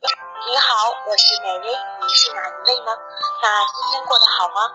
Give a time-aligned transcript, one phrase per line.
[0.00, 2.96] 你好，我是美薇，你是哪一位呢？
[3.42, 4.72] 那今天过得好吗？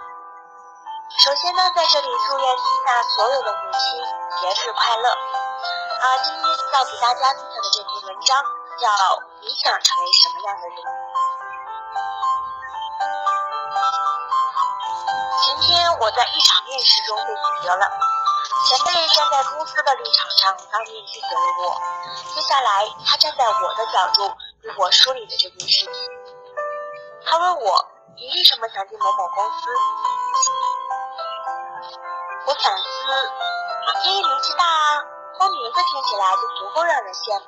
[1.25, 3.98] 首先呢，在这里祝愿天下所有的母亲
[4.38, 5.09] 节日快乐。
[5.09, 8.38] 啊，今天要给大家分享的这篇文章
[8.77, 8.88] 叫
[9.41, 10.77] 《你想成为什么样的人》。
[15.41, 17.89] 前天我在一场面试中被拒绝了，
[18.69, 21.81] 前辈站在公司的立场上当面拒绝了我，
[22.35, 24.37] 接下来他站在我的角度
[24.77, 25.94] 我梳理的这件事情。
[27.26, 29.70] 他问我：“你为什么想进某某公司？”
[32.48, 32.84] 我反思，
[34.05, 35.03] 因为名气大啊，
[35.38, 37.45] 光名字听起来就足够让人羡慕。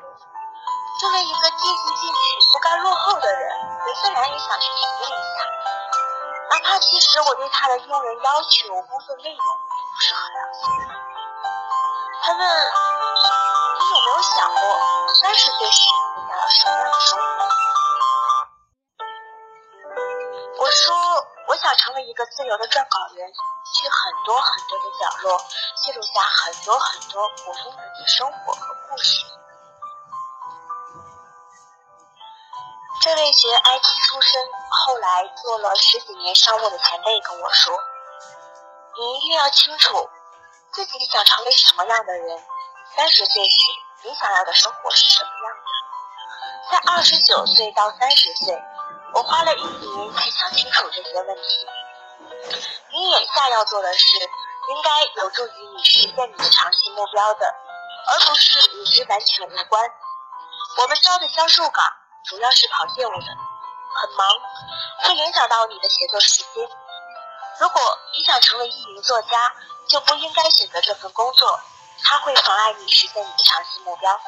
[0.99, 2.17] 作为一个积极进取、
[2.53, 3.49] 不甘落后的人，
[3.85, 5.45] 我自然也想去体验一下。
[6.49, 10.59] 哪怕其实我对他的用人要求、工作内容不是很了解。
[12.23, 12.41] 他问
[13.77, 14.59] ：“你有没有想过，
[15.21, 15.81] 三十岁时？”
[20.59, 20.95] 我说
[21.47, 23.31] ：“我想成为一个自由的撰稿人，
[23.73, 25.39] 去很多很多的角落，
[25.83, 29.23] 记录下很多很多普通人的生活和故事。”
[32.99, 37.79] 这位学 IT 出身，后来做了十几年商务的前辈跟我说
[38.97, 40.09] ：“你一定要清楚
[40.71, 42.43] 自己想成为什么样的人。
[42.95, 43.55] 三十岁时，
[44.03, 45.66] 你想要的生活是什么样的？
[46.71, 48.61] 在二十九岁到三十岁，
[49.13, 51.67] 我花了一年才想清楚这些问题。
[52.91, 54.17] 你眼下要做的事，
[54.69, 57.45] 应该有助于你实现你的长期目标的，
[58.07, 59.89] 而不是与之完全无关。
[60.79, 61.85] 我们招的销售岗。”
[62.27, 63.25] 主要是跑业务的，
[63.95, 64.27] 很忙，
[65.03, 66.69] 会影响到你的写作时间。
[67.57, 67.81] 如果
[68.13, 69.53] 你想成为一名作家，
[69.87, 71.57] 就不应该选择这份工作，
[72.03, 74.19] 它会妨碍你实现你的长期目标。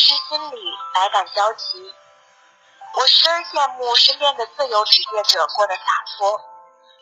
[0.00, 0.62] 我当时心里
[0.94, 1.94] 百感交集，
[2.94, 5.82] 我时而羡慕身边的自由职业者过得洒
[6.16, 6.40] 脱，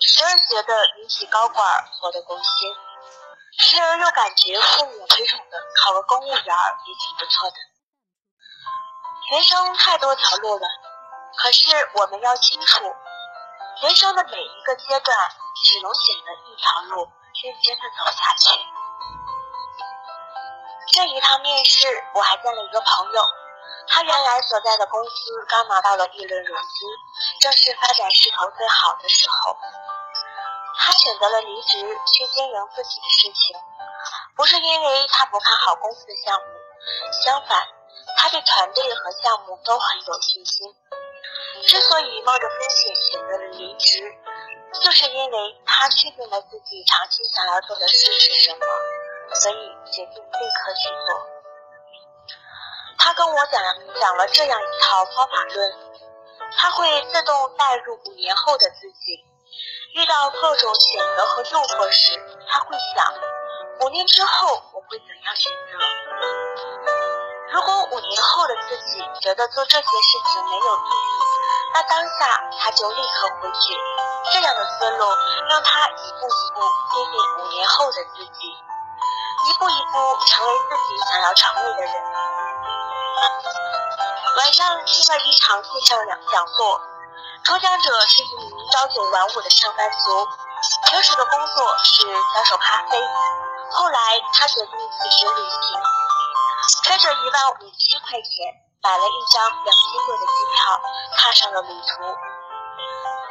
[0.01, 2.71] 时而觉得民企高管活得光鲜。
[3.61, 7.57] 时而又感觉父母推崇的考个公务员也挺不错的。
[9.31, 10.67] 人生太多条路了，
[11.37, 12.83] 可是我们要清楚，
[13.83, 15.17] 人生的每一个阶段
[15.63, 17.09] 只能选择一条路，
[17.45, 18.59] 认真的走下去。
[20.99, 23.23] 这一趟面试，我还见了一个朋友，
[23.87, 26.87] 他原来所在的公司刚拿到了一轮融资，
[27.39, 29.57] 正是发展势头最好的时候。
[30.77, 31.79] 他选择了离职
[32.13, 33.57] 去经营自己的事情，
[34.35, 36.47] 不是因为他不看好公司的项目，
[37.23, 37.63] 相反，
[38.17, 40.75] 他对团队和项目都很有信心。
[41.63, 44.03] 之所以冒着风险选择了离职，
[44.83, 48.67] 就是因为他确定了自己长期想要做的事是什么，
[49.35, 51.27] 所以决定立刻去做。
[52.99, 53.63] 他跟我讲
[54.01, 55.73] 讲了这样一套方法论，
[56.57, 59.25] 他会自动带入五年后的自己。
[59.95, 63.15] 遇到各种选择和诱惑时，他会想：
[63.81, 65.79] 五年之后我会怎样选择？
[67.51, 71.19] 如果五年后的自己觉得做这些事情没有意义，
[71.75, 73.75] 那当下他就立刻回绝。
[74.33, 75.07] 这样的思路
[75.49, 76.61] 让他一步一步
[76.93, 78.55] 接近五年后的自己，
[79.47, 81.93] 一步一步成为自己想要成为的人。
[84.37, 86.81] 晚上听了一场线上讲讲座。
[87.45, 90.27] 主讲者是一名朝九晚五的上班族，
[90.91, 92.03] 平时的工作是
[92.35, 93.01] 销售咖啡。
[93.71, 93.99] 后来
[94.35, 95.81] 他决定辞职旅行，
[96.85, 100.81] 揣着一万五千块钱买了一张两千多的机票，
[101.17, 102.17] 踏上了旅途。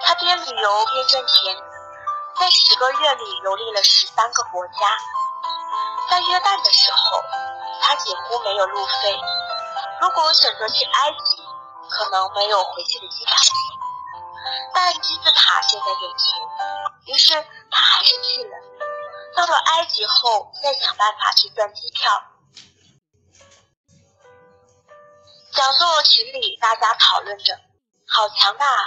[0.01, 1.57] 他边旅游边赚钱，
[2.39, 4.73] 在十个月里游历了十三个国家。
[6.09, 7.23] 在约旦的时候，
[7.81, 9.19] 他几乎没有路费。
[10.01, 11.43] 如果选择去埃及，
[11.89, 13.35] 可能没有回去的机票。
[14.73, 17.33] 但金字塔就在眼前，于是
[17.69, 18.57] 他还是去了。
[19.35, 22.11] 到了埃及后，再想办法去赚机票。
[25.51, 27.59] 讲座群里大家讨论着，
[28.07, 28.65] 好强大！
[28.65, 28.79] 啊！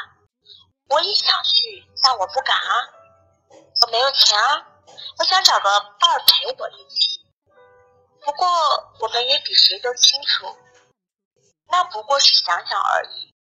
[0.89, 2.89] 我也想去，但我不敢啊，
[3.83, 4.67] 我没有钱啊。
[5.19, 7.21] 我想找个伴陪我一起。
[8.23, 8.47] 不过
[9.01, 10.59] 我们也比谁都清楚，
[11.69, 13.35] 那不过是想想而已。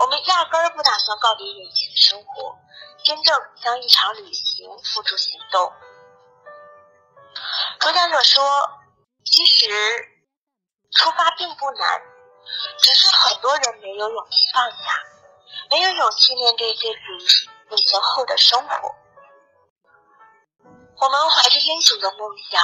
[0.00, 2.56] 我们压根儿不打算告别眼前的生活，
[3.04, 5.72] 真正将一场旅行付诸行动。
[7.80, 8.70] 主讲者说
[9.24, 9.66] ：“其实
[10.92, 12.02] 出发并不难，
[12.80, 14.76] 只是很多人没有勇气放下，
[15.70, 16.92] 没有勇气面对自己
[17.68, 18.94] 旅行后的生活。
[21.00, 22.60] 我们怀着英雄的梦想，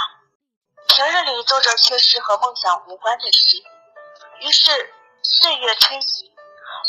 [0.89, 3.63] 平日里做着却是和梦想无关的事，
[4.41, 4.93] 于是
[5.23, 6.35] 岁月推移，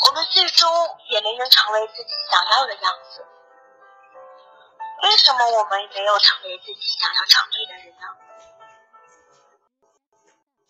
[0.06, 0.68] 我们最终
[1.08, 3.24] 也没能成为自己想要的样子。
[5.04, 8.06] 为什么我们没有成为自己想要成为的人呢？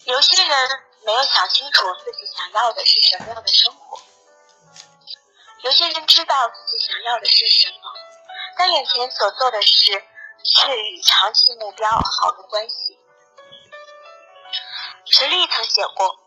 [0.05, 3.99] 有些人没有想清楚自己想要的是什么样的生活，
[5.63, 7.95] 有些人知道自己想要的是什么，
[8.59, 10.05] 但眼前所做的事
[10.55, 12.99] 却与长期目标毫无关系。
[15.07, 16.19] 直立曾写过：“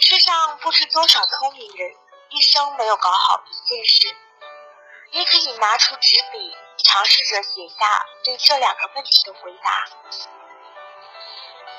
[0.00, 1.90] 世上不知多少聪明人，
[2.30, 4.16] 一生没有搞好一件事。”
[5.10, 9.88] 你可以拿出纸笔，尝试着写下对这两个问题的回答：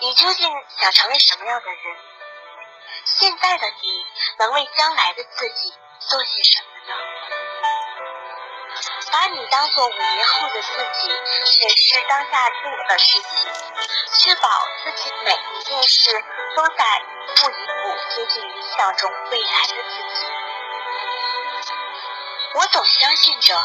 [0.02, 0.50] 你究竟
[0.80, 1.98] 想成为什么样的人？
[3.06, 4.06] 现在的你
[4.40, 7.39] 能为将来的自己做些什么呢？
[9.12, 10.68] 把你当做五年后的自
[11.02, 11.10] 己，
[11.46, 13.52] 审视当下做的事情，
[14.20, 14.50] 确保
[14.84, 16.24] 自己每一件事
[16.56, 20.26] 都在一步一步接近理想中未来的自己。
[22.56, 23.56] 我总相信着，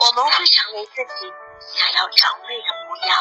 [0.00, 1.32] 我们会成为自己
[1.76, 3.18] 想要成为的模样。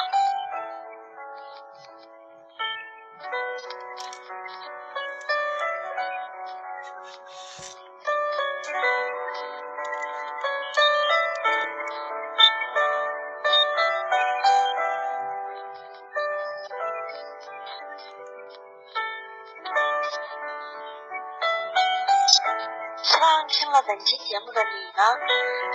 [23.18, 25.02] 希望听了本期节目的你呢，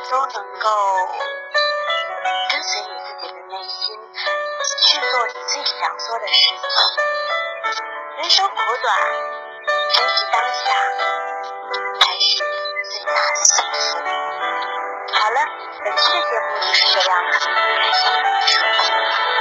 [0.09, 1.09] 都能够
[2.53, 3.99] 跟随你自己的内心，
[4.79, 6.61] 去做你最想做的事情。
[8.19, 8.97] 人生苦短，
[9.93, 10.73] 珍惜当下
[11.99, 12.45] 才是
[12.93, 13.99] 最大的幸福。
[15.19, 15.39] 好了，
[15.83, 18.55] 本期的节目就是这样了，感谢你的收
[18.85, 19.32] 听。